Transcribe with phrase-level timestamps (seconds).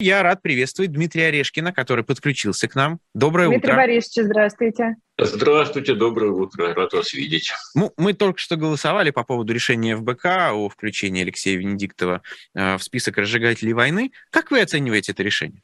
[0.00, 3.00] Я рад приветствовать Дмитрия Орешкина, который подключился к нам.
[3.14, 3.74] Доброе Дмитрий утро.
[3.74, 4.96] Дмитрий Борисович, здравствуйте.
[5.18, 7.50] Здравствуйте, доброе утро, рад вас видеть.
[7.74, 12.22] Ну, мы только что голосовали по поводу решения ФБК о включении Алексея Венедиктова
[12.54, 14.12] э, в список разжигателей войны.
[14.30, 15.62] Как вы оцениваете это решение?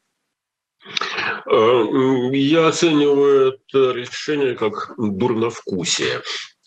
[1.49, 1.85] Э,
[2.33, 6.21] я оцениваю это решение как дурновкусие.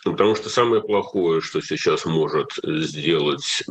[0.04, 3.62] Потому что самое плохое, что сейчас может сделать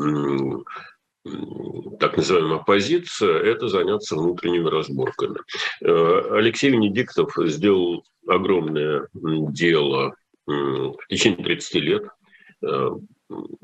[1.99, 5.39] так называемая оппозиция, это заняться внутренними разборками.
[5.81, 10.13] Э, Алексей Венедиктов сделал огромное дело
[10.45, 12.03] в течение 30 лет,
[12.63, 12.89] э,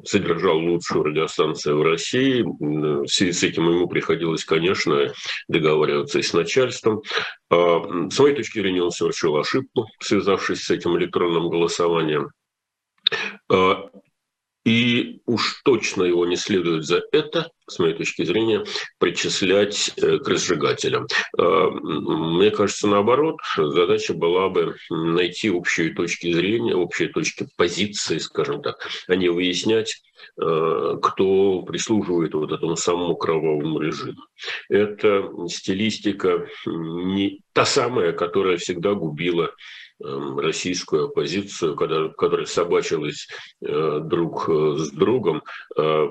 [0.04, 2.44] содержал лучшую радиостанцию в России.
[2.44, 5.14] В связи с этим ему приходилось, конечно,
[5.48, 7.02] договариваться и с начальством.
[7.50, 12.32] А, с моей точки зрения, он совершил ошибку, связавшись с этим электронным голосованием.
[14.66, 18.63] И уж точно его не следует за это, с моей точки зрения,
[18.98, 21.08] причислять э, к разжигателям.
[21.38, 28.61] Э, мне кажется, наоборот, задача была бы найти общие точки зрения, общие точки позиции, скажем
[28.61, 30.02] так, а не выяснять,
[30.42, 34.22] э, кто прислуживает вот этому самому кровавому режиму.
[34.70, 39.52] Это стилистика не та самая, которая всегда губила
[40.04, 43.28] российскую оппозицию, когда, которая собачилась
[43.62, 45.44] э, друг э, с другом,
[45.78, 46.08] э,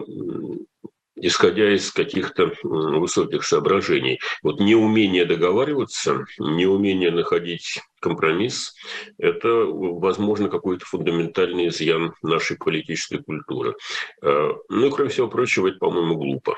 [1.16, 4.18] исходя из каких-то высоких соображений.
[4.42, 8.74] Вот неумение договариваться, неумение находить компромисс–
[9.18, 13.76] это, возможно, какой-то фундаментальный изъян нашей политической культуры.
[14.22, 16.56] Ну и, кроме всего прочего, это, по-моему, глупо.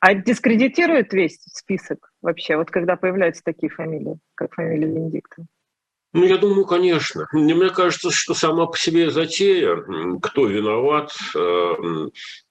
[0.00, 5.46] А дискредитирует весь список вообще, вот когда появляются такие фамилии, как фамилия Венедиктова?
[6.12, 7.28] Ну, я думаю, конечно.
[7.32, 9.76] Мне кажется, что сама по себе затея,
[10.20, 11.74] кто виноват, э,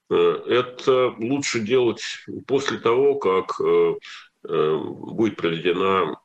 [0.09, 0.15] э,
[0.47, 2.01] это лучше делать
[2.47, 3.95] после того, как э,
[4.43, 6.15] будет проведена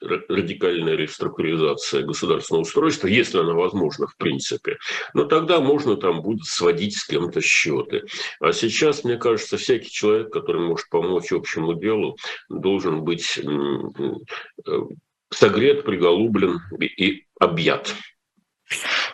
[0.00, 4.78] радикальная реструктуризация государственного устройства, если она возможна в принципе,
[5.12, 8.04] но тогда можно там будет сводить с кем-то счеты.
[8.40, 12.16] А сейчас, мне кажется, всякий человек, который может помочь общему делу,
[12.48, 13.40] должен быть
[15.30, 17.94] согрет, приголублен и объят.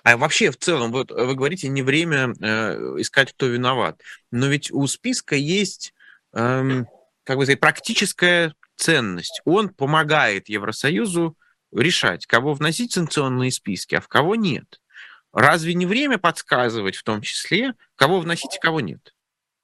[0.02, 4.00] А вообще, в целом, вот вы говорите, не время э, искать, кто виноват.
[4.30, 5.94] Но ведь у списка есть,
[6.32, 6.84] э,
[7.24, 9.40] как бы сказать, практическая ценность.
[9.44, 11.36] Он помогает Евросоюзу
[11.72, 14.80] решать, кого вносить в санкционные списки, а в кого нет.
[15.32, 19.14] Разве не время подсказывать в том числе, кого вносить, а кого нет?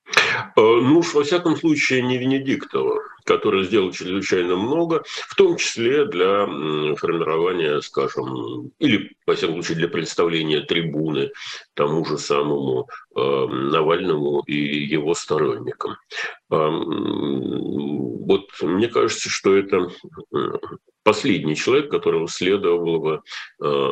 [0.07, 3.01] Э, ну уж, во всяком случае, не Венедиктова
[3.31, 6.47] который сделал чрезвычайно много, в том числе для
[6.97, 11.31] формирования, скажем, или, во всяком случае, для представления трибуны
[11.75, 15.93] тому же самому э, Навальному и его сторонникам.
[15.93, 19.89] Э, вот мне кажется, что это
[21.05, 23.23] последний человек, которого следовало бы
[23.63, 23.91] э,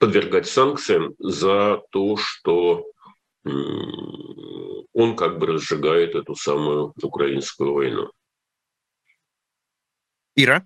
[0.00, 2.84] подвергать санкциям за то, что
[3.44, 8.10] он как бы разжигает эту самую украинскую войну.
[10.36, 10.64] Ира?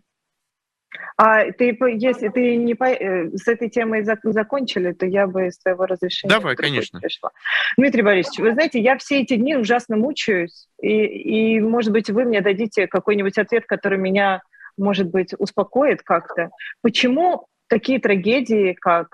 [1.16, 5.58] А ты, если ты не по, э, с этой темой закончили, то я бы с
[5.58, 6.32] твоего разрешения...
[6.32, 7.00] Давай, конечно.
[7.00, 7.30] Пришла.
[7.76, 12.24] Дмитрий Борисович, вы знаете, я все эти дни ужасно мучаюсь, и, и может быть, вы
[12.24, 14.42] мне дадите какой-нибудь ответ, который меня,
[14.76, 16.50] может быть, успокоит как-то.
[16.82, 19.08] Почему такие трагедии, как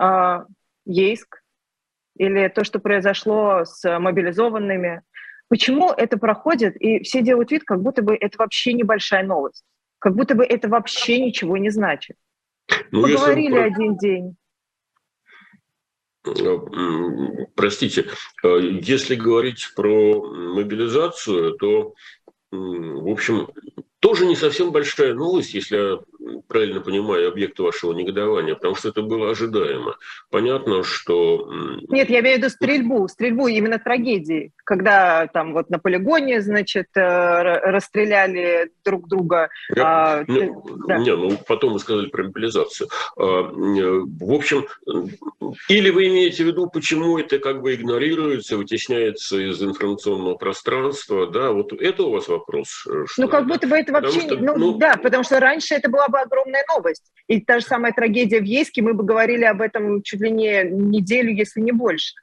[0.00, 0.44] э,
[0.84, 1.42] Ейск,
[2.16, 5.02] или то, что произошло с мобилизованными,
[5.52, 9.64] Почему это проходит, и все делают вид, как будто бы это вообще небольшая новость,
[9.98, 12.16] как будто бы это вообще ничего не значит.
[12.90, 13.58] Ну, Поговорили если...
[13.58, 14.36] один день.
[16.26, 18.06] Э, простите,
[18.42, 21.92] э, если говорить про мобилизацию, то,
[22.50, 23.48] в общем,
[24.00, 25.98] тоже не совсем большая новость, если
[26.48, 29.96] правильно понимаю объект вашего негодования, потому что это было ожидаемо.
[30.30, 31.50] Понятно, что...
[31.88, 36.86] Нет, я имею в виду стрельбу, стрельбу именно трагедии, когда там вот на полигоне, значит,
[36.94, 39.48] э, расстреляли друг друга.
[39.74, 40.52] Я, а, не,
[40.86, 40.98] да.
[40.98, 42.88] не, ну потом вы сказали про мобилизацию.
[43.16, 44.66] А, в общем,
[45.68, 51.50] или вы имеете в виду, почему это как бы игнорируется, вытесняется из информационного пространства, да,
[51.52, 52.86] вот это у вас вопрос?
[52.88, 54.20] Э, ну, как будто бы это вообще...
[54.20, 57.10] Что, ну, ну, да, потому что раньше это была бы огромная новость.
[57.26, 60.62] И та же самая трагедия в Ейске, мы бы говорили об этом чуть ли не
[60.64, 62.14] неделю, если не больше.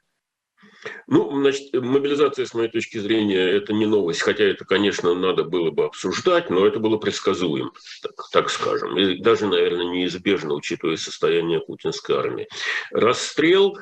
[1.06, 5.70] Ну, значит, мобилизация, с моей точки зрения, это не новость, хотя это, конечно, надо было
[5.70, 7.72] бы обсуждать, но это было предсказуемо,
[8.02, 12.48] так, так скажем, и даже, наверное, неизбежно, учитывая состояние путинской армии.
[12.92, 13.76] Расстрел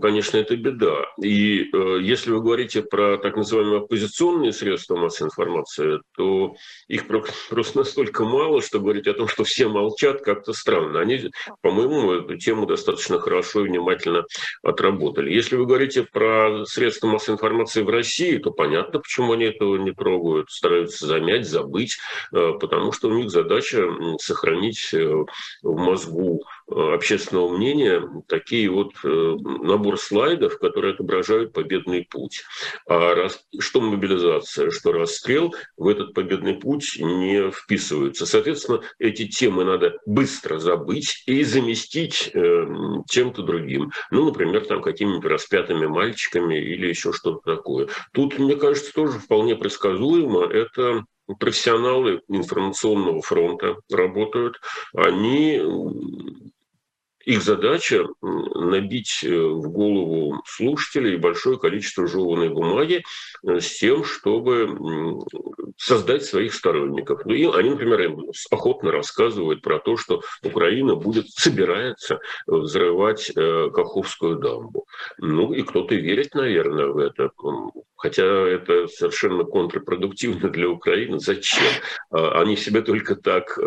[0.00, 1.04] конечно, это беда.
[1.22, 6.54] И э, если вы говорите про так называемые оппозиционные средства массовой информации, то
[6.88, 7.06] их
[7.50, 11.00] просто настолько мало, что говорить о том, что все молчат, как-то странно.
[11.00, 11.30] Они,
[11.62, 14.24] по-моему, эту тему достаточно хорошо и внимательно
[14.62, 15.32] отработали.
[15.32, 19.92] Если вы говорите про средства массовой информации в России, то понятно, почему они этого не
[19.92, 21.98] трогают, стараются замять, забыть,
[22.32, 23.86] э, потому что у них задача
[24.20, 25.24] сохранить э,
[25.62, 32.42] в мозгу общественного мнения такие вот набор слайдов, которые отображают победный путь.
[32.86, 38.26] А раз, что мобилизация, что расстрел в этот победный путь не вписываются.
[38.26, 42.66] Соответственно, эти темы надо быстро забыть и заместить э,
[43.08, 43.90] чем-то другим.
[44.10, 47.88] Ну, например, там какими-нибудь распятыми мальчиками или еще что-то такое.
[48.12, 50.44] Тут, мне кажется, тоже вполне предсказуемо.
[50.44, 51.04] Это
[51.38, 54.60] профессионалы информационного фронта работают.
[54.94, 55.60] Они
[57.28, 63.04] их задача набить э, в голову слушателей большое количество жеванной бумаги
[63.46, 65.20] э, с тем, чтобы
[65.76, 67.26] создать своих сторонников.
[67.26, 68.14] Ну, и они, например,
[68.50, 74.86] охотно рассказывают про то, что Украина будет, собирается взрывать э, Каховскую дамбу.
[75.18, 77.30] Ну, и кто-то верит, наверное, в это.
[77.98, 81.18] Хотя это совершенно контрпродуктивно для Украины.
[81.18, 81.64] Зачем?
[82.10, 83.58] А, они себе только так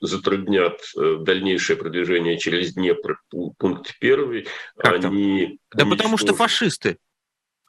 [0.00, 3.18] затруднят дальнейшее продвижение через Днепр
[3.58, 5.58] пункт первый, как они...
[5.74, 6.98] Да потому что фашисты.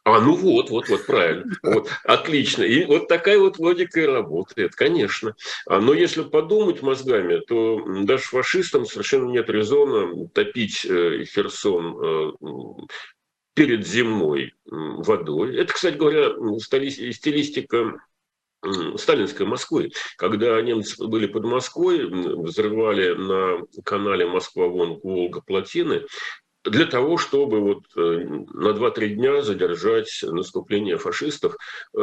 [0.06, 1.46] А, ну вот, вот, вот, правильно.
[1.64, 2.62] Вот, отлично.
[2.62, 5.36] И вот такая вот логика и работает, конечно.
[5.66, 12.32] А, но если подумать мозгами, то даже фашистам совершенно нет резона топить э, Херсон э,
[13.56, 15.58] перед земной водой.
[15.58, 18.00] Это, кстати говоря, стилистика
[18.98, 19.92] сталинской Москвы.
[20.18, 26.04] Когда немцы были под Москвой, взрывали на канале Москва-Волга плотины,
[26.66, 31.58] для того, чтобы вот э, на 2-3 дня задержать наступление фашистов.
[31.96, 32.00] Э,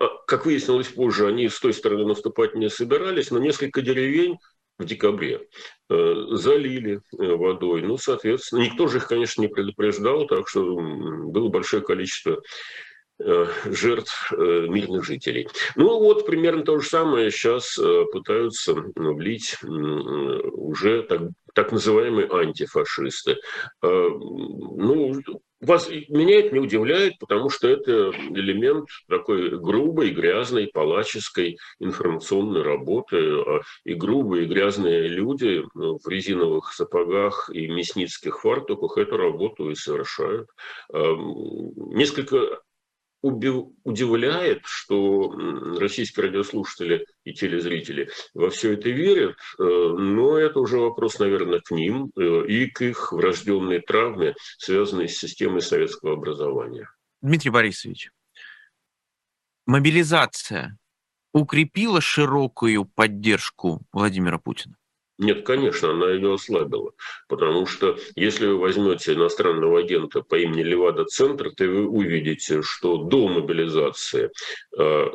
[0.00, 4.38] а, как выяснилось позже, они с той стороны наступать не собирались, но несколько деревень
[4.78, 5.46] в декабре
[5.90, 7.82] э, залили водой.
[7.82, 12.42] Ну, соответственно, никто же их, конечно, не предупреждал, так что было большое количество
[13.20, 15.48] Э, жертв э, мирных жителей.
[15.76, 21.20] Ну вот примерно то же самое сейчас э, пытаются влить уже так,
[21.54, 23.36] так называемые антифашисты.
[23.80, 25.14] Ну,
[25.66, 33.16] вас, меня это не удивляет, потому что это элемент такой грубой, грязной, палаческой информационной работы.
[33.40, 39.74] А и грубые, и грязные люди в резиновых сапогах и мясницких фартуках эту работу и
[39.74, 40.48] совершают.
[40.92, 42.60] Несколько
[43.24, 45.32] удивляет, что
[45.78, 51.70] российские радиослушатели и телезрители во все это верят, э, но это уже вопрос, наверное, к
[51.70, 56.88] ним э, и к их врожденной травме, связанной с системой советского образования.
[57.22, 58.10] Дмитрий Борисович,
[59.66, 60.76] мобилизация
[61.32, 64.76] укрепила широкую поддержку Владимира Путина?
[65.18, 66.92] Нет, конечно, она ее ослабила.
[67.28, 72.96] Потому что если вы возьмете иностранного агента по имени Левада Центр, то вы увидите, что
[72.96, 74.30] до мобилизации
[74.76, 75.06] э,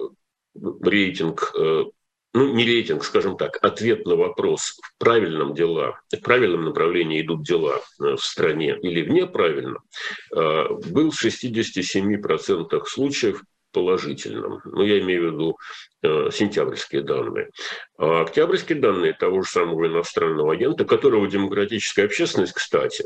[0.81, 1.83] рейтинг э,
[2.33, 7.43] ну, не рейтинг, скажем так, ответ на вопрос, в правильном дела, в правильном направлении идут
[7.43, 9.83] дела э, в стране или в неправильном,
[10.35, 14.61] э, был в 67% случаев положительным.
[14.65, 15.57] Ну, я имею в виду
[16.01, 17.49] сентябрьские данные.
[17.97, 23.05] А октябрьские данные того же самого иностранного агента, которого демократическая общественность, кстати,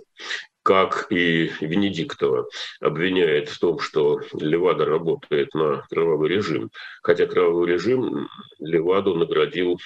[0.61, 2.47] как и Венедиктова,
[2.79, 6.69] обвиняет в том, что Левада работает на кровавый режим,
[7.01, 9.77] хотя кровавый режим Леваду наградил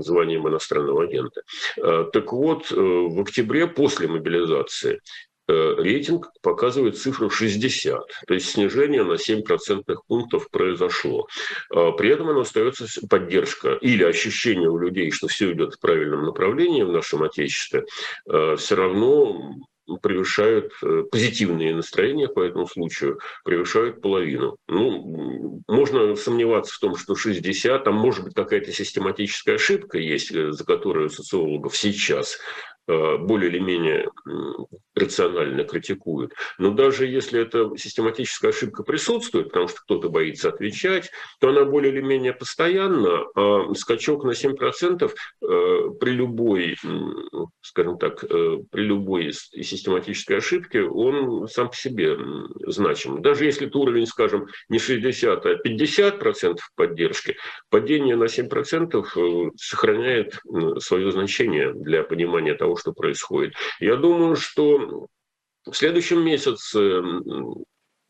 [0.00, 1.42] званием иностранного агента.
[1.80, 8.50] А, так вот, э, в октябре после мобилизации Э, рейтинг показывает цифру 60, то есть
[8.50, 11.26] снижение на 7 процентных пунктов произошло.
[11.70, 16.24] А при этом оно остается поддержка или ощущение у людей, что все идет в правильном
[16.24, 17.84] направлении в нашем Отечестве,
[18.28, 19.56] э, все равно
[20.00, 24.56] превышают э, позитивные настроения по этому случаю, превышают половину.
[24.66, 30.64] Ну, можно сомневаться в том, что 60, там может быть какая-то систематическая ошибка есть, за
[30.64, 34.08] которую социологов сейчас Э, более или менее
[34.94, 36.32] рационально критикуют.
[36.58, 41.10] Но даже если эта систематическая ошибка присутствует, потому что кто-то боится отвечать,
[41.40, 46.76] то она более или менее постоянна, а скачок на 7% э, при любой,
[47.60, 52.16] скажем так, э, при любой систематической ошибке, он сам по себе
[52.66, 53.20] значим.
[53.22, 57.36] Даже если это уровень, скажем, не 60, а 50% поддержки,
[57.70, 60.38] падение на 7% сохраняет
[60.78, 63.54] свое значение для понимания того, что происходит.
[63.80, 65.06] Я думаю, что
[65.66, 67.02] В следующем месяце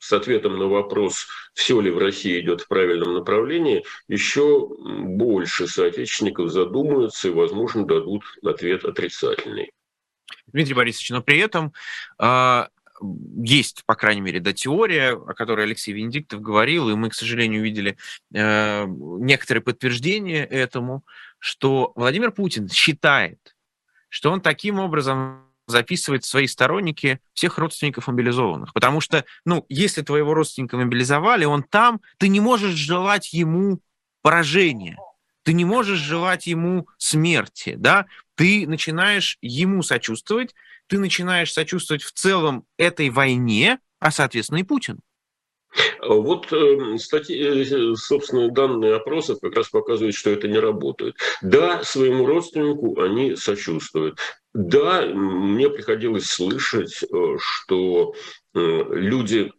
[0.05, 6.51] с ответом на вопрос, все ли в России идет в правильном направлении, еще больше соотечественников
[6.51, 9.73] задумаются и, возможно, дадут ответ отрицательный.
[10.49, 11.73] Дмитрий Борисович, но при этом
[12.19, 12.67] э,
[13.43, 17.63] есть, по крайней мере, да, теория, о которой Алексей Венедиктов говорил, и мы, к сожалению,
[17.63, 17.97] видели
[18.35, 21.05] э, некоторые подтверждения этому,
[21.39, 23.54] что Владимир Путин считает,
[24.15, 28.73] что он таким образом записывает свои сторонники всех родственников мобилизованных.
[28.73, 33.81] Потому что, ну, если твоего родственника мобилизовали, он там, ты не можешь желать ему
[34.23, 34.97] поражения,
[35.43, 38.07] ты не можешь желать ему смерти, да,
[38.37, 40.55] ты начинаешь ему сочувствовать,
[40.87, 45.01] ты начинаешь сочувствовать в целом этой войне, а, соответственно, и Путину.
[46.03, 51.17] Вот, эм, статьи, э, собственно, данные опросов как раз показывают, что это не работает.
[51.43, 54.19] Да, своему родственнику они сочувствуют.
[54.53, 58.15] Да, мне приходилось слышать, э, что
[58.55, 59.53] э, люди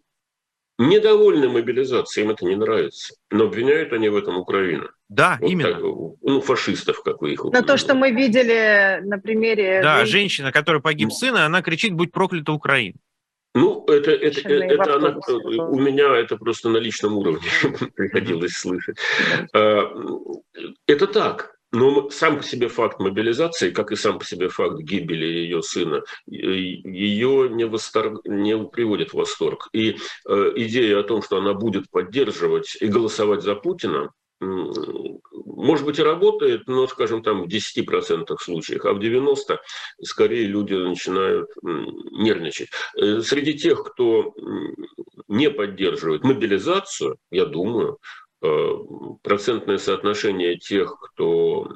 [0.77, 3.15] недовольны мобилизацией, им это не нравится.
[3.31, 4.89] Но обвиняют они в этом Украину.
[5.07, 5.71] Да, вот именно.
[5.71, 9.81] Так, ну, фашистов, как вы их Но то, что мы видели на примере...
[9.81, 12.97] Да, женщина, которая погиб сын, она кричит «Будь проклята Украина».
[13.55, 15.17] Ну, это, это, это, это она,
[15.69, 17.47] у меня это просто на личном уровне
[17.95, 18.97] приходилось слышать.
[19.53, 19.91] А,
[20.85, 21.55] это так.
[21.71, 26.03] Но сам по себе факт мобилизации, как и сам по себе факт гибели ее сына,
[26.27, 29.69] ее не, восторг, не приводит в восторг.
[29.73, 29.97] И
[30.27, 34.11] э, идея о том, что она будет поддерживать и голосовать за Путина,
[35.55, 39.57] может быть, и работает, но, скажем, там в 10% случаях, а в 90%
[40.01, 42.69] скорее люди начинают нервничать.
[42.97, 44.33] Э, среди тех, кто
[45.27, 47.99] не поддерживает мобилизацию, я думаю,
[48.41, 48.69] э,
[49.23, 51.69] процентное соотношение тех, кто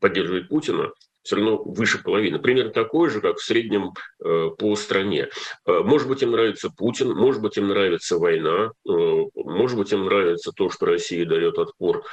[0.00, 0.92] поддерживает Путина,
[1.24, 2.38] все равно выше половины.
[2.38, 3.92] Примерно такой же, как в среднем
[4.24, 5.28] э, по стране.
[5.66, 8.90] Э, может быть, им нравится Путин, может быть, им нравится война, э,
[9.34, 12.04] может быть, им нравится то, что Россия дает отпор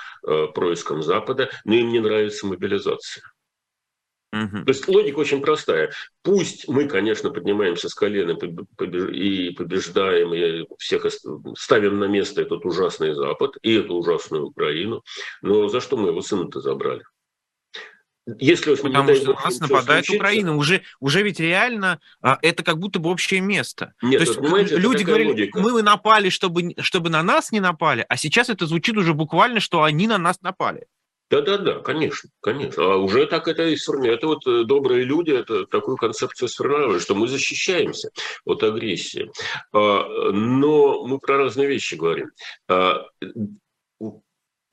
[0.53, 3.23] проискам Запада, но им не нравится мобилизация.
[4.33, 4.63] Угу.
[4.63, 5.91] То есть логика очень простая.
[6.23, 11.05] Пусть мы, конечно, поднимаемся с колен и побеждаем, и всех
[11.57, 15.03] ставим на место этот ужасный Запад и эту ужасную Украину,
[15.41, 17.03] но за что мы его сына-то забрали?
[18.39, 20.15] Если уж Потому что на нас нападает случится...
[20.15, 20.55] Украина.
[20.55, 23.93] Уже, уже ведь реально а, это как будто бы общее место.
[24.01, 25.59] Нет, То есть понимаете, люди говорили, логика.
[25.59, 29.83] мы напали, чтобы, чтобы на нас не напали, а сейчас это звучит уже буквально, что
[29.83, 30.85] они на нас напали.
[31.31, 32.83] Да-да-да, конечно, конечно.
[32.83, 34.17] А уже так это и сформировано.
[34.17, 38.09] Это вот э, добрые люди, это такую концепцию сформировали, что мы защищаемся
[38.43, 39.31] от агрессии.
[39.71, 42.31] А, но мы про разные вещи говорим.
[42.67, 43.05] А,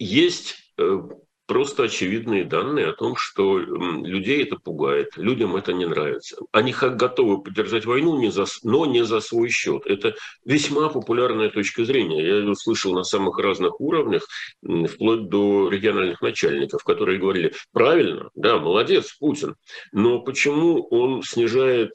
[0.00, 1.00] есть э,
[1.48, 6.36] просто очевидные данные о том, что людей это пугает, людям это не нравится.
[6.52, 9.86] Они готовы поддержать войну, не за, но не за свой счет.
[9.86, 10.14] Это
[10.44, 12.22] весьма популярная точка зрения.
[12.22, 14.28] Я ее слышал на самых разных уровнях,
[14.62, 19.56] вплоть до региональных начальников, которые говорили, правильно, да, молодец, Путин,
[19.90, 21.94] но почему он снижает,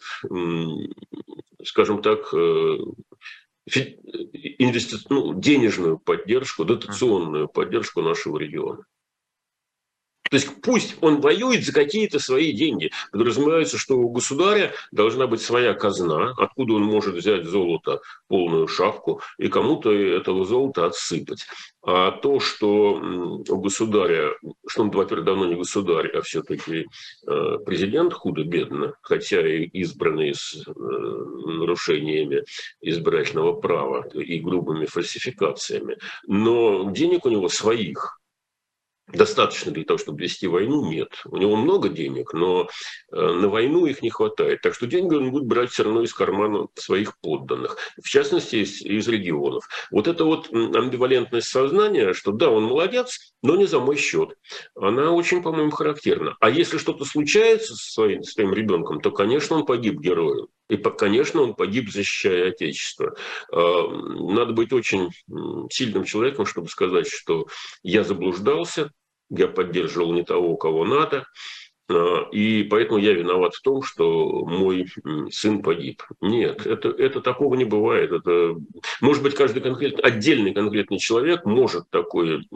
[1.64, 2.78] скажем так, э,
[4.58, 4.98] инвести...
[5.10, 8.84] ну, денежную поддержку, дотационную поддержку нашего региона.
[10.34, 12.90] То есть пусть он воюет за какие-то свои деньги.
[13.12, 19.22] Подразумевается, что у государя должна быть своя казна, откуда он может взять золото полную шапку
[19.38, 21.46] и кому-то этого золота отсыпать.
[21.86, 22.94] А то, что
[23.48, 24.32] у государя,
[24.68, 26.88] что он, во-первых, давно не государь, а все-таки
[27.28, 32.44] э, президент худо-бедно, хотя и избранный с э, нарушениями
[32.82, 38.20] избирательного права и грубыми фальсификациями, но денег у него своих,
[39.08, 41.22] достаточно для того, чтобы вести войну, нет.
[41.26, 42.70] У него много денег, но
[43.12, 44.62] э, на войну их не хватает.
[44.62, 48.82] Так что деньги он будет брать все равно из кармана своих подданных, в частности, из,
[48.82, 49.68] из регионов.
[49.92, 54.38] Вот эта вот амбивалентность сознания, что да, он молодец, но не за мой счет,
[54.76, 56.36] она очень, по-моему, характерна.
[56.40, 60.48] А если что-то случается со своим, своим ребенком, то, конечно, он погиб героем.
[60.70, 63.16] И, конечно, он погиб, защищая Отечество.
[63.52, 65.10] Э, надо быть очень
[65.70, 67.48] сильным человеком, чтобы сказать, что
[67.84, 68.92] я заблуждался,
[69.30, 71.26] я поддерживал не того, кого надо,
[71.90, 74.88] а, и поэтому я виноват в том, что мой
[75.32, 76.04] сын погиб.
[76.22, 78.12] Нет, это, это такого не бывает.
[78.12, 78.56] Это,
[79.02, 82.48] может быть, каждый конкретный, отдельный конкретный человек может такой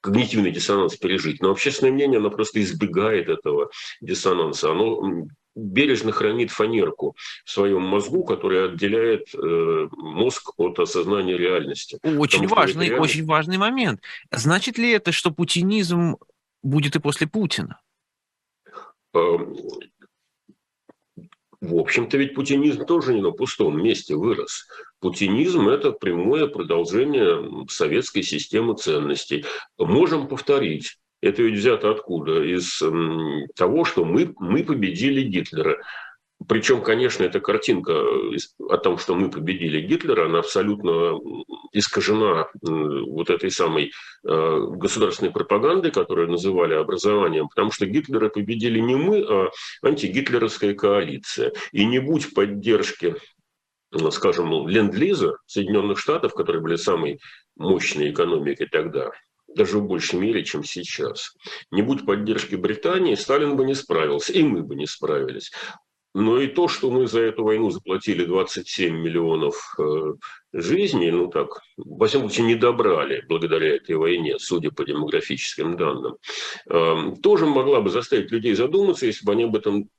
[0.00, 3.70] когнитивный диссонанс пережить, но общественное мнение, оно просто избегает этого
[4.00, 4.70] диссонанса.
[4.70, 11.98] Оно бережно хранит фанерку в своем мозгу, которая отделяет э, мозг от осознания реальности.
[12.02, 13.10] Очень важный, реальность...
[13.10, 14.00] очень важный момент.
[14.30, 16.16] Значит ли это, что путинизм
[16.62, 17.80] будет и после Путина?
[19.14, 19.56] Эм,
[21.60, 24.66] В общем-то, ведь путинизм тоже не на пустом месте вырос.
[25.00, 29.44] Путинизм– это прямое продолжение советской системы ценностей.
[29.78, 30.98] Можем повторить.
[31.26, 32.42] Это ведь взято откуда?
[32.42, 32.82] Из
[33.56, 35.78] того, что мы, мы победили Гитлера.
[36.48, 37.92] Причем, конечно, эта картинка
[38.68, 41.18] о том, что мы победили Гитлера, она абсолютно
[41.72, 43.92] искажена вот этой самой
[44.22, 49.50] э, государственной пропагандой, которую называли образованием, потому что Гитлера победили не мы, а
[49.82, 51.52] антигитлеровская коалиция.
[51.72, 53.16] И не будь поддержки
[54.10, 57.20] скажем, ленд-лиза Соединенных Штатов, которые были самой
[57.56, 59.10] мощной экономикой тогда,
[59.56, 61.34] даже в большей мере, чем сейчас.
[61.70, 65.50] Не будь поддержки Британии, Сталин бы не справился, и мы бы не справились.
[66.14, 70.14] Но и то, что мы за эту войну заплатили 27 миллионов э,
[70.54, 76.16] жизней, ну так, во всяком случае, не добрали благодаря этой войне, судя по демографическим данным,
[76.70, 79.90] э, тоже могла бы заставить людей задуматься, если бы они об этом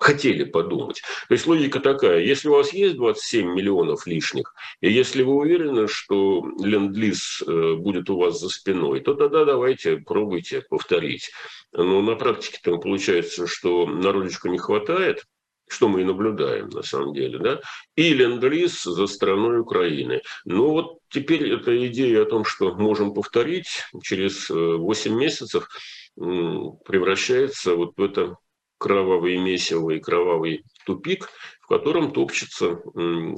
[0.00, 1.02] хотели подумать.
[1.28, 5.88] То есть логика такая, если у вас есть 27 миллионов лишних, и если вы уверены,
[5.88, 11.30] что ленд-лиз э, будет у вас за спиной, то тогда давайте пробуйте повторить.
[11.72, 15.24] Но на практике там получается, что народочку не хватает,
[15.68, 17.60] что мы и наблюдаем на самом деле, да,
[17.96, 20.20] и ленд-лиз за страной Украины.
[20.44, 23.68] Но вот теперь эта идея о том, что можем повторить,
[24.02, 25.68] через 8 э, месяцев
[26.16, 28.36] превращается вот в это
[28.84, 31.30] кровавое месиво и кровавый тупик,
[31.62, 32.80] в котором топчется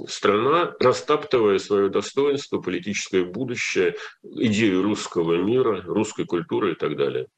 [0.08, 7.28] страна, растаптывая свое достоинство, политическое будущее, идею русского мира, русской культуры и так далее.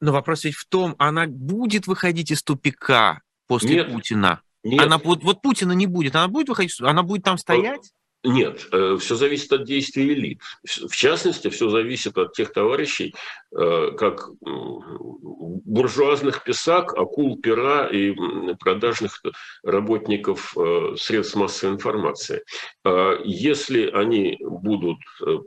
[0.00, 3.92] Но вопрос ведь в том, она будет выходить из тупика после Нет.
[3.92, 4.40] Путина?
[4.64, 4.80] Нет.
[4.80, 7.92] Она вот, вот Путина не будет, она будет выходить, она будет там стоять?
[8.28, 10.42] Нет, э, все зависит от действий элит.
[10.62, 13.14] В частности, все зависит от тех товарищей,
[13.56, 14.28] э, как
[15.64, 18.14] буржуазных писак, акул пера и
[18.60, 19.22] продажных
[19.62, 22.42] работников э, средств массовой информации.
[23.24, 24.98] Если они будут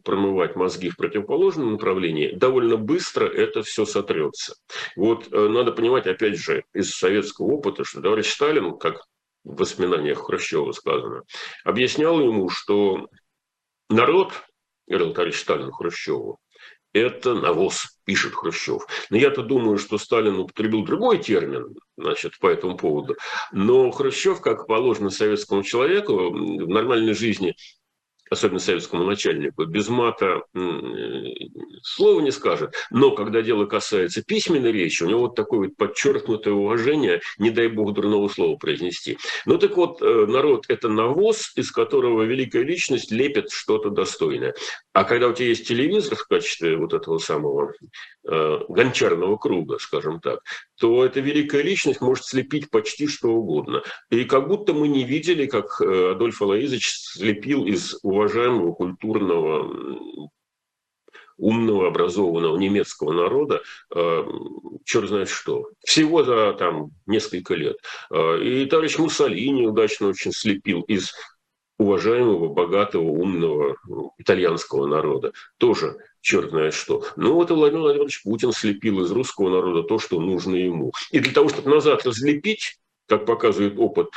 [0.03, 4.55] промывать мозги в противоположном направлении, довольно быстро это все сотрется.
[4.95, 9.01] Вот надо понимать, опять же, из советского опыта, что товарищ Сталин, как
[9.43, 11.23] в воспоминаниях Хрущева сказано,
[11.63, 13.07] объяснял ему, что
[13.89, 14.33] народ,
[14.87, 16.39] говорил товарищ Сталин Хрущеву,
[16.93, 18.83] это навоз, пишет Хрущев.
[19.09, 23.15] Но я-то думаю, что Сталин употребил другой термин значит, по этому поводу.
[23.53, 27.55] Но Хрущев, как положено советскому человеку, в нормальной жизни
[28.31, 30.41] особенно советскому начальнику, без мата
[31.83, 32.73] слова не скажет.
[32.89, 37.67] Но когда дело касается письменной речи, у него вот такое вот подчеркнутое уважение, не дай
[37.67, 39.17] бог дурного слова произнести.
[39.45, 44.55] Ну так вот, э, народ– это навоз, из которого великая личность лепит что-то достойное.
[44.93, 47.73] А когда у тебя есть телевизор в качестве вот этого самого
[48.27, 50.41] э, гончарного круга, скажем так,
[50.77, 53.83] то эта великая личность может слепить почти что угодно.
[54.09, 60.29] И как будто мы не видели, как э, Адольф Алаизович слепил из уважаемого, культурного,
[61.37, 63.61] умного, образованного немецкого народа,
[63.95, 64.23] э,
[64.83, 65.69] черт знает что.
[65.85, 67.77] Всего за там несколько лет.
[68.11, 71.13] Э, и товарищ Муссолини удачно очень слепил из
[71.81, 73.75] уважаемого, богатого, умного
[74.19, 75.33] итальянского народа.
[75.57, 77.03] Тоже черт знает что.
[77.15, 80.91] Ну вот и Владимир Владимирович Путин слепил из русского народа то, что нужно ему.
[81.11, 84.09] И для того, чтобы назад разлепить, как показывает опыт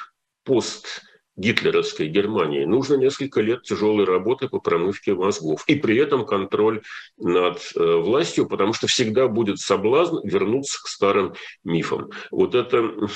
[0.44, 1.02] пост
[1.36, 5.64] гитлеровской Германии, нужно несколько лет тяжелой работы по промывке мозгов.
[5.66, 6.82] И при этом контроль
[7.16, 12.10] над э, властью, потому что всегда будет соблазн вернуться к старым мифам.
[12.30, 13.08] Вот это,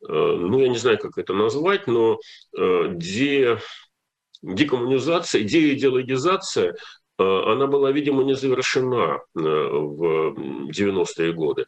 [0.00, 2.18] ну я не знаю, как это назвать, но
[2.56, 3.58] э, де,
[4.42, 6.74] декоммунизация, деидеологизация
[7.16, 10.34] она была, видимо, не завершена в
[10.68, 11.66] 90-е годы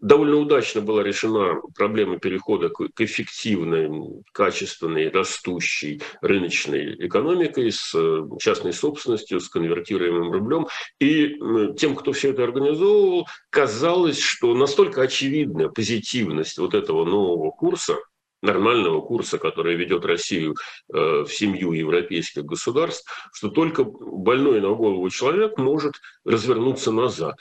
[0.00, 8.72] довольно удачно была решена проблема перехода к эффективной, качественной, растущей рыночной экономикой с э, частной
[8.72, 10.68] собственностью, с конвертируемым рублем.
[11.00, 11.36] И
[11.76, 17.96] тем, кто все это организовывал, казалось, что настолько очевидна позитивность вот этого нового курса,
[18.42, 20.56] нормального курса, который ведет Россию
[20.92, 27.36] э, в семью европейских государств, что только больной на голову человек может развернуться назад.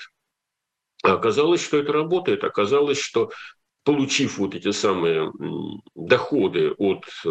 [1.04, 2.44] А оказалось, что это работает.
[2.44, 3.32] Оказалось, что
[3.84, 5.32] получив вот эти самые
[5.96, 7.30] доходы от э,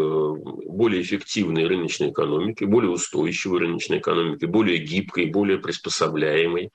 [0.66, 6.70] более эффективной рыночной экономики, более устойчивой рыночной экономики, более гибкой, более приспособляемой.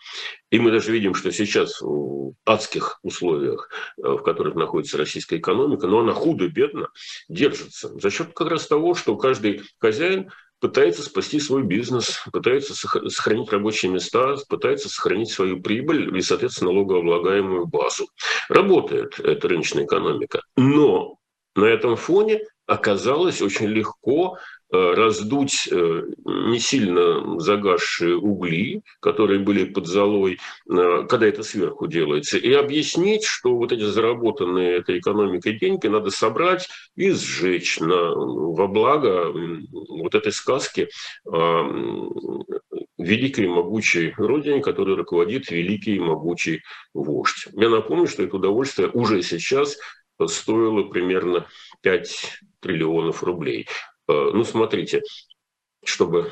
[0.49, 5.88] И мы даже видим, что сейчас в адских условиях, э, в которых находится российская экономика,
[5.88, 6.88] но она худо-бедно
[7.27, 13.51] держится за счет как раз того, что каждый хозяин пытается спасти свой бизнес, пытается сохранить
[13.51, 18.07] рабочие места, пытается сохранить свою прибыль и, соответственно, налогооблагаемую базу.
[18.49, 20.41] Работает эта рыночная экономика.
[20.55, 21.17] Но
[21.55, 24.37] На этом фоне оказалось очень легко
[24.95, 32.38] раздуть э, не сильно загасшие угли, которые были под золой, э, когда это сверху делается,
[32.38, 38.67] и объяснить, что вот эти заработанные этой экономикой деньги надо собрать и сжечь на, во
[38.67, 40.89] благо вот этой сказки
[42.97, 46.61] великой и могучей родине, которой руководит великий и могучий
[46.93, 47.47] вождь.
[47.53, 49.77] Я напомню, что это удовольствие уже сейчас
[50.27, 51.45] стоило примерно
[51.81, 53.67] 5 триллионов рублей.
[54.07, 55.01] Э, ну, смотрите,
[55.83, 56.31] чтобы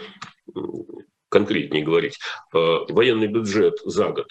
[1.29, 2.19] конкретнее говорить,
[2.53, 2.57] э,
[2.89, 4.27] военный бюджет за год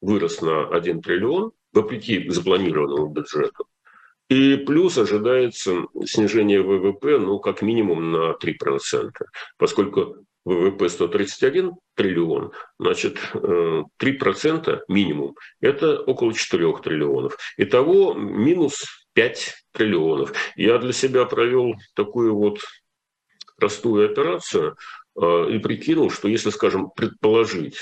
[0.00, 3.66] вырос на 1 триллион, вопреки запланированному бюджету.
[4.28, 9.10] И плюс ожидается снижение ВВП, ну, как минимум на 3%,
[9.56, 17.38] поскольку ВВП 131 триллион, значит, 3% э, минимум– это около 4 триллионов.
[17.56, 20.32] Итого минус 5 триллионов.
[20.54, 22.60] Я для себя провел такую вот
[23.56, 24.76] простую операцию
[25.20, 27.78] э, и прикинул, что если, скажем, предположить,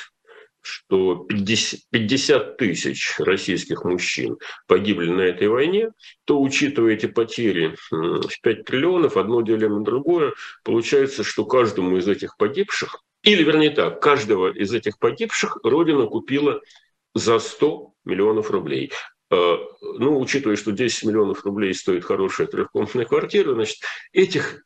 [0.62, 5.90] что 50, 50 тысяч российских мужчин погибли на этой войне,
[6.24, 10.32] то, учитывая эти потери в 5 триллионов, одно делим на другое,
[10.64, 16.62] получается, что каждому из этих погибших, или вернее так, каждого из этих погибших Родина купила
[17.14, 18.90] за 100 миллионов рублей.
[19.30, 23.78] Э, ну, учитывая, что 10 миллионов рублей стоит хорошая трехкомнатная квартира, значит,
[24.12, 24.64] этих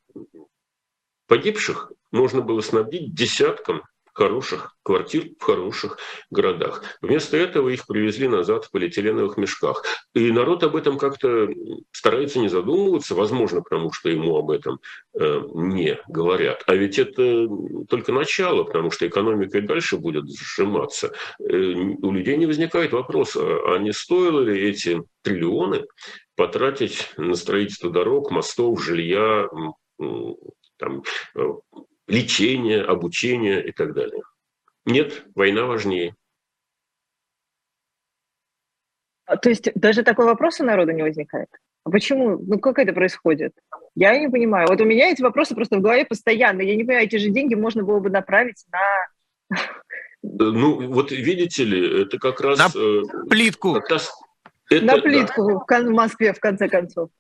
[1.26, 3.82] погибших можно было снабдить десятком
[4.14, 5.98] хороших квартир в хороших
[6.30, 6.82] городах.
[7.00, 9.84] Вместо этого их привезли назад в полиэтиленовых мешках.
[10.14, 11.48] И народ об этом как-то
[11.92, 14.80] старается не задумываться, возможно, потому что ему об этом
[15.18, 16.62] э, не говорят.
[16.66, 17.48] А ведь это
[17.88, 21.12] только начало, потому что экономика и дальше будет сжиматься.
[21.40, 25.86] Э, у людей не возникает вопроса, а не стоило ли эти триллионы
[26.36, 29.48] потратить на строительство дорог, мостов, жилья,
[30.78, 31.02] там,
[32.10, 34.22] э, лечение, обучение и так далее.
[34.84, 36.14] Нет, война важнее.
[39.26, 41.48] А, то есть даже такой вопрос у народа не возникает?
[41.84, 42.38] А почему?
[42.38, 43.52] Ну как это происходит?
[43.94, 44.66] Я не понимаю.
[44.68, 46.62] Вот у меня эти вопросы просто в голове постоянно.
[46.62, 49.58] Я не понимаю, эти же деньги можно было бы направить на...
[50.22, 52.58] Ну, вот видите ли, это как раз...
[52.58, 53.76] На э, плитку.
[53.76, 55.80] Это, на плитку да.
[55.80, 57.10] в Москве, в конце концов.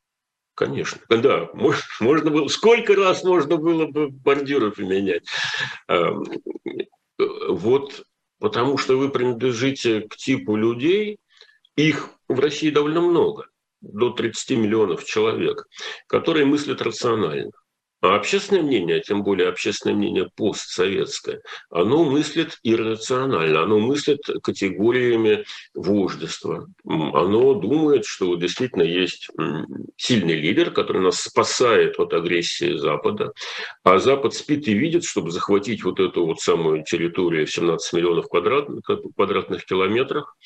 [0.60, 5.24] Конечно, да, можно было, сколько раз можно было бы бордюры поменять.
[5.88, 6.26] Эм,
[7.48, 8.04] вот
[8.40, 11.16] потому что вы принадлежите к типу людей,
[11.76, 13.46] их в России довольно много,
[13.80, 15.66] до 30 миллионов человек,
[16.06, 17.52] которые мыслят рационально.
[18.02, 25.44] А общественное мнение, а тем более общественное мнение постсоветское, оно мыслит иррационально, оно мыслит категориями
[25.74, 26.66] вождества.
[26.84, 29.28] Оно думает, что действительно есть
[29.96, 33.32] сильный лидер, который нас спасает от агрессии Запада,
[33.84, 38.28] а Запад спит и видит, чтобы захватить вот эту вот самую территорию в 17 миллионов
[38.28, 38.82] квадратных,
[39.14, 40.36] квадратных километрах,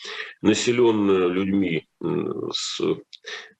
[0.42, 1.86] населенную людьми
[2.52, 2.80] с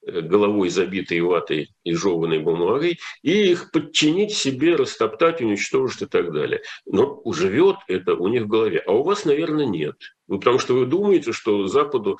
[0.05, 6.61] головой забитой ватой и жеванной бумагой, и их подчинить себе, растоптать, уничтожить и так далее.
[6.85, 8.79] Но живет это у них в голове.
[8.85, 9.95] А у вас, наверное, нет.
[10.27, 12.17] Ну, потому что вы думаете, что Западу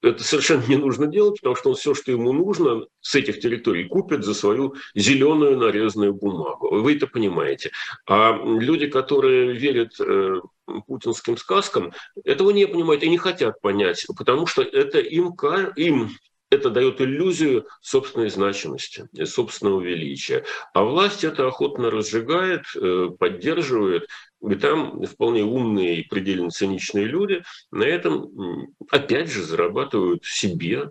[0.00, 3.84] это совершенно не нужно делать, потому что он все, что ему нужно, с этих территорий
[3.84, 6.80] купит за свою зеленую нарезанную бумагу.
[6.82, 7.70] Вы это понимаете.
[8.06, 10.40] А люди, которые верят э,
[10.86, 11.92] путинским сказкам,
[12.24, 15.34] этого не понимают и не хотят понять, потому что это им,
[15.76, 16.10] им
[16.52, 20.44] это дает иллюзию собственной значимости, собственного величия.
[20.74, 24.08] А власть это охотно разжигает, э, поддерживает.
[24.46, 30.90] И там вполне умные и предельно циничные люди на этом, опять же, зарабатывают себе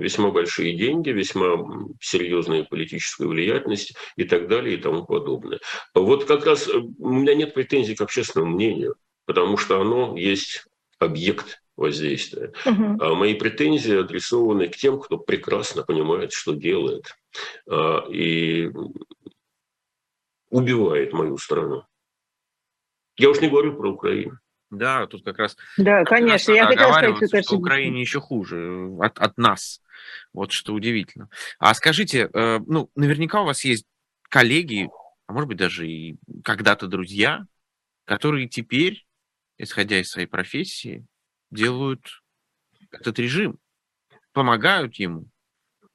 [0.00, 1.56] весьма большие деньги, весьма
[2.00, 5.60] серьезная политическая влиятельность и так далее и тому подобное.
[5.94, 10.66] Вот как раз э, у меня нет претензий к общественному мнению, потому что оно есть
[10.98, 12.52] объект воздействия.
[12.66, 12.98] Угу.
[13.00, 17.14] А мои претензии адресованы к тем, кто прекрасно понимает, что делает,
[17.68, 18.70] а, и
[20.50, 21.84] убивает мою страну.
[23.16, 24.38] Я уж не говорю про Украину.
[24.70, 25.56] Да, тут как раз...
[25.76, 27.56] Да, конечно, я хотела сказать, что, конечно...
[27.56, 29.80] Украине еще хуже от, от нас.
[30.32, 31.28] Вот что удивительно.
[31.58, 33.86] А скажите, э, ну, наверняка у вас есть
[34.28, 34.90] коллеги,
[35.26, 37.46] а может быть даже и когда-то друзья,
[38.04, 39.06] которые теперь,
[39.56, 41.04] исходя из своей профессии,
[41.50, 42.22] делают
[42.90, 43.58] этот режим,
[44.32, 45.26] помогают ему,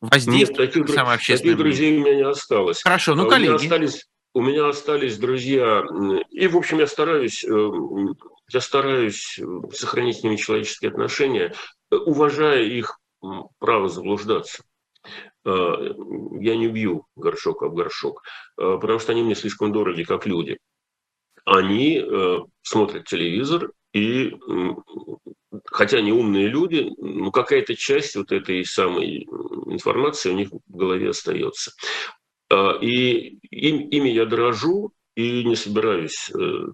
[0.01, 2.81] воздействуют Нет, таких, на таких друзей у меня не осталось.
[2.81, 3.51] Хорошо, ну, а коллеги.
[3.51, 5.83] У меня, остались, у меня остались друзья,
[6.29, 7.69] и, в общем, я стараюсь, э,
[8.51, 9.39] я стараюсь
[9.71, 11.53] сохранить с ними человеческие отношения,
[11.91, 12.99] уважая их
[13.59, 14.63] право заблуждаться.
[15.45, 18.23] Я не бью горшок об горшок,
[18.55, 20.57] потому что они мне слишком дороги, как люди.
[21.45, 22.01] Они
[22.61, 24.33] смотрят телевизор и
[25.65, 29.23] хотя они умные люди, но какая-то часть вот этой самой
[29.67, 31.71] информации у них в голове остается.
[32.53, 36.65] А, и им, ими я дорожу и не собираюсь э,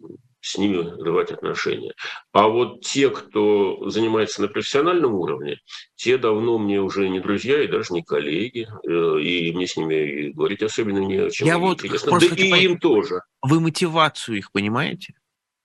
[0.41, 1.93] с ними рвать отношения.
[2.33, 5.59] А вот те, кто занимается на профессиональном уровне,
[5.95, 10.31] те давно мне уже не друзья и даже не коллеги, э, и мне с ними
[10.31, 11.47] говорить особенно не о чем.
[11.47, 12.19] Я вот интересно.
[12.19, 13.21] Да и им тоже.
[13.41, 15.13] Вы мотивацию их понимаете?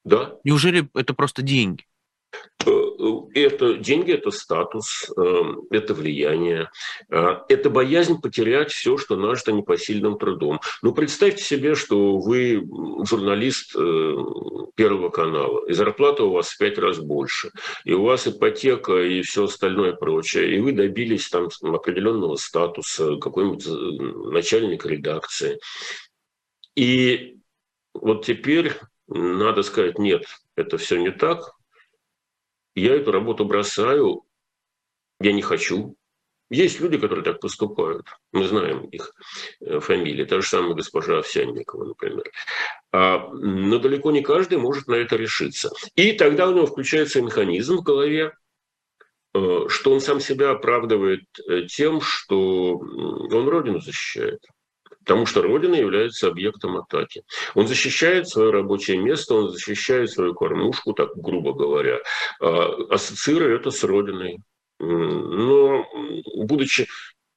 [0.04, 0.36] Да.
[0.44, 1.86] Неужели это просто деньги?
[2.66, 2.70] Э,
[3.34, 6.70] это деньги, это статус, эм, это влияние,
[7.10, 10.60] э, это боязнь потерять все, что нажито непосильным трудом.
[10.82, 12.62] Ну, представьте себе, что вы
[13.06, 14.16] журналист э,
[14.76, 17.50] Первого канала, и зарплата у вас в пять раз больше,
[17.84, 24.32] и у вас ипотека и все остальное прочее, и вы добились там определенного статуса, какой-нибудь
[24.32, 25.58] начальник редакции.
[26.74, 27.36] И
[27.92, 28.72] вот теперь
[29.06, 30.24] надо сказать, нет,
[30.56, 31.54] это все не так,
[32.74, 34.24] я эту работу бросаю,
[35.20, 35.96] я не хочу.
[36.50, 38.06] Есть люди, которые так поступают.
[38.32, 39.14] Мы знаем их
[39.60, 40.24] э, фамилии.
[40.24, 42.30] Та же самая госпожа Овсянникова, например.
[42.92, 45.70] А, но далеко не каждый может на это решиться.
[45.94, 48.36] И тогда у него включается механизм в голове,
[49.34, 54.44] э, что он сам себя оправдывает э, тем, что он Родину защищает
[55.04, 57.22] потому что Родина является объектом атаки.
[57.54, 61.98] Он защищает свое рабочее место, он защищает свою кормушку, так грубо говоря,
[62.40, 64.38] а, ассоциируя это с Родиной.
[64.80, 65.86] Но,
[66.34, 66.88] будучи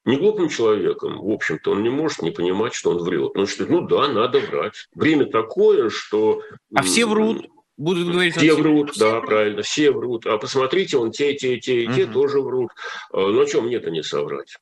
[0.06, 3.32] не глупым человеком, в общем-то, он не может не понимать, что он врет.
[3.36, 4.88] Он считает, ну да, надо врать.
[4.96, 6.42] Время такое, что...
[6.74, 7.46] А все врут
[7.78, 8.36] будут говорить...
[8.36, 9.26] Все врут, все да, врут.
[9.26, 10.26] правильно, все врут.
[10.26, 12.14] А посмотрите, он те, те, те, и те угу.
[12.14, 12.72] тоже врут.
[13.14, 14.58] Ну, о чем мне-то не соврать?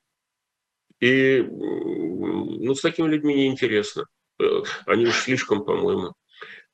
[1.06, 4.06] И ну, с такими людьми неинтересно.
[4.40, 6.14] Э, они уж слишком, по-моему,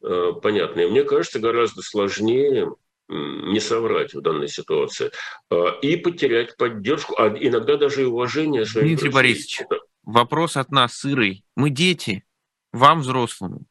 [0.03, 0.88] э, понятные.
[0.88, 2.75] Мне кажется, гораздо сложнее
[3.09, 5.11] не соврать в данной ситуации
[5.51, 9.62] э, и потерять поддержку, а иногда даже и уважение своих Дмитрий Борисович,
[10.03, 11.45] вопрос от нас, сырый.
[11.55, 12.25] Мы дети,
[12.73, 13.66] вам взрослым.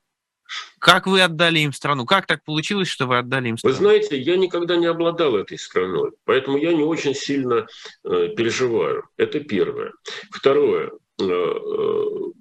[0.79, 2.05] Как вы отдали им страну?
[2.05, 3.73] Как так получилось, что вы отдали им страну?
[3.73, 7.67] Вы знаете, я никогда не обладал этой страной, поэтому я не очень сильно
[8.03, 9.03] э, переживаю.
[9.17, 9.93] Это первое.
[10.31, 10.91] Второе.
[11.19, 12.31] Э, э,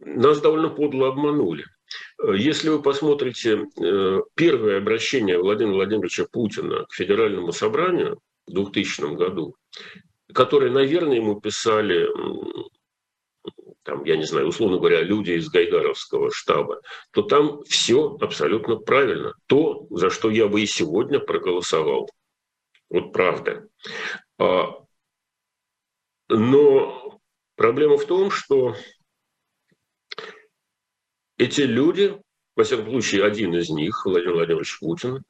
[0.00, 1.64] нас довольно подло обманули.
[2.34, 9.56] Если вы посмотрите э, первое обращение Владимира Владимировича Путина к Федеральному собранию в 2000 году,
[10.32, 12.08] которое, наверное, ему писали
[13.88, 19.32] там, я не знаю, условно говоря, люди из Гайдаровского штаба, то там все абсолютно правильно.
[19.46, 22.10] То, за что я бы и сегодня проголосовал.
[22.90, 23.66] Вот правда.
[24.38, 24.84] А,
[26.28, 27.18] но
[27.56, 28.76] проблема в том, что
[31.38, 32.20] эти люди,
[32.56, 35.24] во всяком случае, один из них, Владимир Владимирович Путин,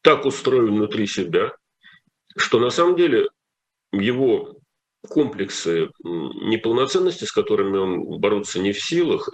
[0.00, 1.56] так устроен внутри себя,
[2.36, 3.28] что на самом деле
[3.92, 4.58] его
[5.08, 9.28] комплексы неполноценности, с которыми он бороться не в силах,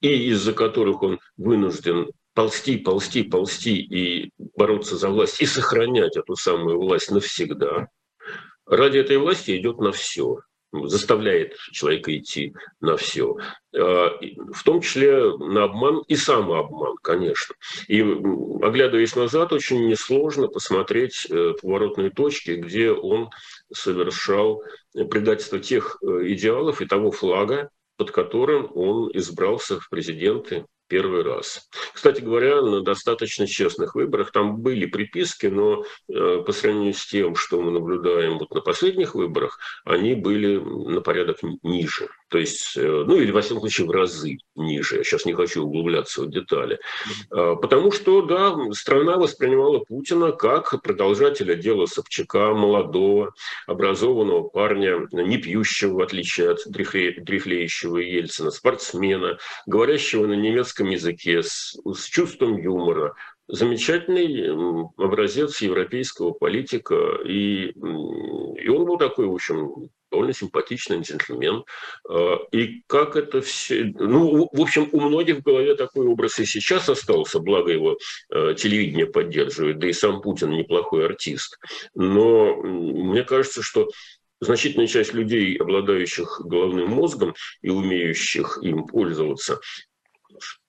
[0.00, 6.36] и из-за которых он вынужден ползти, ползти, ползти и бороться за власть, и сохранять эту
[6.36, 7.88] самую власть навсегда,
[8.66, 10.38] ради этой власти идет на все
[10.72, 13.36] заставляет человека идти на все.
[13.76, 14.10] А,
[14.52, 17.54] в том числе на обман и самообман, конечно.
[17.88, 23.30] И оглядываясь назад, очень несложно посмотреть э, поворотные точки, где он
[23.72, 24.62] совершал
[25.10, 31.70] предательство тех э, идеалов и того флага, под которым он избрался в президенты первый раз.
[31.94, 37.34] Кстати говоря, на достаточно честных выборах там были приписки, но э, по сравнению с тем,
[37.34, 42.08] что мы наблюдаем вот на последних выборах, они были на порядок ниже.
[42.32, 44.96] То есть, э, ну или, во всяком случае, в разы ниже.
[44.96, 46.80] Я сейчас не хочу углубляться в детали.
[47.30, 53.34] Э, потому что, да, страна воспринимала Путина как продолжателя дела Собчака, молодого,
[53.66, 61.42] образованного парня, не пьющего, в отличие от дряхле, дряхлеющего Ельцина, спортсмена, говорящего на немецком языке,
[61.42, 63.14] с, с чувством юмора.
[63.46, 64.48] Замечательный
[64.96, 67.18] образец европейского политика.
[67.26, 71.64] И, и он был такой, в общем, довольно симпатичный джентльмен.
[72.08, 73.92] А, и как это все...
[73.98, 77.96] Ну, в общем, у многих в голове такой образ и сейчас остался, благо его
[78.30, 81.58] а, телевидение поддерживает, да и сам Путин неплохой артист.
[81.94, 83.88] Но мне кажется, что
[84.40, 89.60] значительная часть людей, обладающих головным мозгом и умеющих им пользоваться,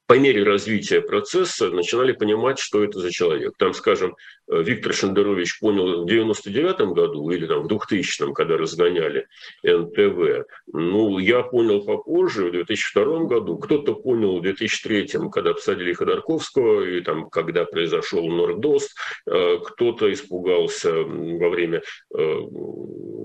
[0.05, 3.53] по мере развития процесса начинали понимать, что это за человек.
[3.57, 9.27] Там, скажем, э, Виктор Шендерович понял в 99 году или там в 2000 когда разгоняли
[9.63, 10.45] НТВ.
[10.67, 13.57] Ну, я понял попозже, в 2002 году.
[13.57, 18.95] Кто-то понял в 2003, когда посадили Ходорковского, и там, когда произошел Нордост.
[19.25, 21.81] Э, кто-то испугался во время
[22.15, 22.39] э,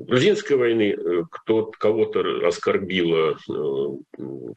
[0.08, 0.96] грузинской войны,
[1.30, 3.36] кто кого-то оскорбило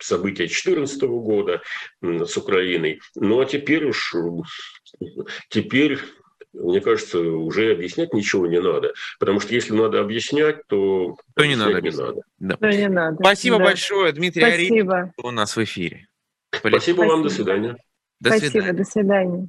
[0.02, 1.62] события 2014 года
[2.02, 3.00] с Украиной.
[3.15, 4.15] Ну а теперь уж,
[5.50, 6.00] теперь
[6.54, 8.94] мне кажется, уже объяснять ничего не надо.
[9.20, 11.82] Потому что если надо объяснять, то, то не надо.
[11.82, 12.22] Не надо.
[12.40, 12.58] Да.
[12.58, 13.18] То не надо.
[13.20, 13.66] Спасибо да.
[13.66, 14.98] большое, Дмитрий Спасибо.
[14.98, 16.08] Арин, у нас в эфире.
[16.52, 17.78] Спасибо, Спасибо вам, до свидания.
[18.20, 18.74] До Спасибо, свидания.
[18.74, 19.48] до свидания.